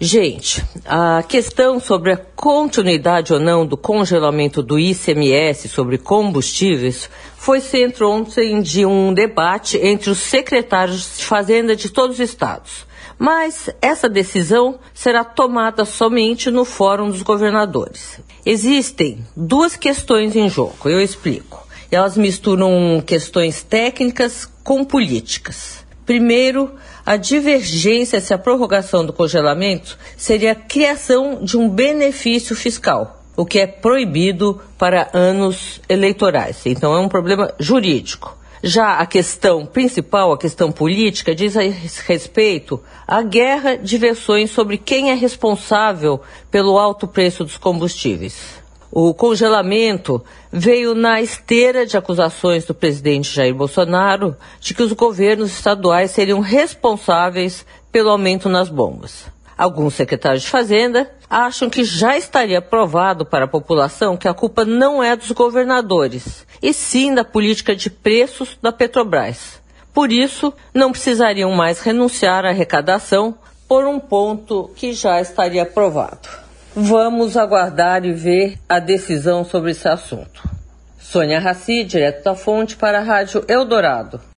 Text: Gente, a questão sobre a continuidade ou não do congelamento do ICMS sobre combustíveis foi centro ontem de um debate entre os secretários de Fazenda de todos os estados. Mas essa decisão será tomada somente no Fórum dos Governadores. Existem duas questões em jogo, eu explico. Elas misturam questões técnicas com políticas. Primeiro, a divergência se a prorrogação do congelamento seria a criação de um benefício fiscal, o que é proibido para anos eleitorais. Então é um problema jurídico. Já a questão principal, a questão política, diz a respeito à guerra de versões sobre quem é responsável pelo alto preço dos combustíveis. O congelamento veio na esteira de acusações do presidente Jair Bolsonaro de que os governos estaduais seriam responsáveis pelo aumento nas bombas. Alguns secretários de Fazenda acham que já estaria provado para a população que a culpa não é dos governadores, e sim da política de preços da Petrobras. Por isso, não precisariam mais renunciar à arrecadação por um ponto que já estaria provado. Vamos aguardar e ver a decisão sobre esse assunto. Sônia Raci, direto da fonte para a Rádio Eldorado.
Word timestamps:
Gente, 0.00 0.64
a 0.86 1.24
questão 1.24 1.80
sobre 1.80 2.12
a 2.12 2.16
continuidade 2.16 3.32
ou 3.32 3.40
não 3.40 3.66
do 3.66 3.76
congelamento 3.76 4.62
do 4.62 4.78
ICMS 4.78 5.68
sobre 5.68 5.98
combustíveis 5.98 7.10
foi 7.36 7.60
centro 7.60 8.08
ontem 8.08 8.62
de 8.62 8.86
um 8.86 9.12
debate 9.12 9.76
entre 9.76 10.08
os 10.08 10.18
secretários 10.18 11.18
de 11.18 11.24
Fazenda 11.24 11.74
de 11.74 11.88
todos 11.88 12.20
os 12.20 12.20
estados. 12.20 12.86
Mas 13.18 13.68
essa 13.82 14.08
decisão 14.08 14.78
será 14.94 15.24
tomada 15.24 15.84
somente 15.84 16.48
no 16.48 16.64
Fórum 16.64 17.10
dos 17.10 17.22
Governadores. 17.22 18.20
Existem 18.46 19.26
duas 19.36 19.74
questões 19.74 20.36
em 20.36 20.48
jogo, 20.48 20.88
eu 20.88 21.00
explico. 21.00 21.66
Elas 21.90 22.16
misturam 22.16 23.02
questões 23.04 23.64
técnicas 23.64 24.48
com 24.62 24.84
políticas. 24.84 25.87
Primeiro, 26.08 26.70
a 27.04 27.18
divergência 27.18 28.18
se 28.18 28.32
a 28.32 28.38
prorrogação 28.38 29.04
do 29.04 29.12
congelamento 29.12 29.98
seria 30.16 30.52
a 30.52 30.54
criação 30.54 31.44
de 31.44 31.54
um 31.54 31.68
benefício 31.68 32.56
fiscal, 32.56 33.22
o 33.36 33.44
que 33.44 33.58
é 33.58 33.66
proibido 33.66 34.58
para 34.78 35.10
anos 35.12 35.82
eleitorais. 35.86 36.64
Então 36.64 36.94
é 36.94 36.98
um 36.98 37.10
problema 37.10 37.52
jurídico. 37.60 38.34
Já 38.62 38.94
a 38.94 39.04
questão 39.04 39.66
principal, 39.66 40.32
a 40.32 40.38
questão 40.38 40.72
política, 40.72 41.34
diz 41.34 41.58
a 41.58 41.60
respeito 42.06 42.82
à 43.06 43.20
guerra 43.20 43.76
de 43.76 43.98
versões 43.98 44.50
sobre 44.50 44.78
quem 44.78 45.10
é 45.10 45.14
responsável 45.14 46.22
pelo 46.50 46.78
alto 46.78 47.06
preço 47.06 47.44
dos 47.44 47.58
combustíveis. 47.58 48.62
O 48.90 49.12
congelamento 49.12 50.24
veio 50.50 50.94
na 50.94 51.20
esteira 51.20 51.84
de 51.84 51.96
acusações 51.96 52.64
do 52.64 52.74
presidente 52.74 53.34
Jair 53.34 53.54
Bolsonaro 53.54 54.34
de 54.60 54.72
que 54.72 54.82
os 54.82 54.92
governos 54.92 55.52
estaduais 55.52 56.10
seriam 56.10 56.40
responsáveis 56.40 57.66
pelo 57.92 58.10
aumento 58.10 58.48
nas 58.48 58.68
bombas. 58.68 59.26
Alguns 59.56 59.94
secretários 59.94 60.44
de 60.44 60.48
Fazenda 60.48 61.10
acham 61.28 61.68
que 61.68 61.84
já 61.84 62.16
estaria 62.16 62.62
provado 62.62 63.26
para 63.26 63.44
a 63.44 63.48
população 63.48 64.16
que 64.16 64.28
a 64.28 64.32
culpa 64.32 64.64
não 64.64 65.02
é 65.02 65.14
dos 65.14 65.32
governadores, 65.32 66.46
e 66.62 66.72
sim 66.72 67.14
da 67.14 67.24
política 67.24 67.76
de 67.76 67.90
preços 67.90 68.56
da 68.62 68.72
Petrobras. 68.72 69.60
Por 69.92 70.12
isso, 70.12 70.54
não 70.72 70.92
precisariam 70.92 71.50
mais 71.50 71.80
renunciar 71.80 72.44
à 72.46 72.50
arrecadação 72.50 73.36
por 73.66 73.84
um 73.84 73.98
ponto 73.98 74.70
que 74.76 74.92
já 74.92 75.20
estaria 75.20 75.66
provado. 75.66 76.47
Vamos 76.80 77.36
aguardar 77.36 78.04
e 78.04 78.12
ver 78.12 78.56
a 78.68 78.78
decisão 78.78 79.44
sobre 79.44 79.72
esse 79.72 79.88
assunto. 79.88 80.48
Sônia 80.96 81.40
Raci, 81.40 81.82
direto 81.82 82.22
da 82.22 82.36
fonte 82.36 82.76
para 82.76 83.00
a 83.00 83.02
Rádio 83.02 83.44
Eldorado. 83.48 84.20